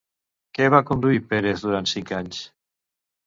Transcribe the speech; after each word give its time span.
Què 0.57 0.69
va 0.75 0.79
conduir 0.87 1.19
Pérez 1.33 1.65
durant 1.65 1.89
cinc 1.93 2.13
anys? 2.21 2.41